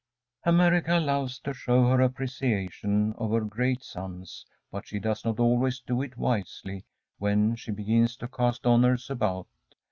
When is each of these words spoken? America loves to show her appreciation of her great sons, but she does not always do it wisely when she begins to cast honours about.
America 0.45 0.95
loves 0.95 1.37
to 1.37 1.53
show 1.53 1.85
her 1.85 2.01
appreciation 2.01 3.13
of 3.19 3.29
her 3.29 3.41
great 3.41 3.83
sons, 3.83 4.47
but 4.71 4.87
she 4.87 4.97
does 4.97 5.23
not 5.23 5.39
always 5.39 5.79
do 5.79 6.01
it 6.01 6.17
wisely 6.17 6.83
when 7.19 7.55
she 7.55 7.69
begins 7.69 8.17
to 8.17 8.27
cast 8.27 8.65
honours 8.65 9.11
about. 9.11 9.45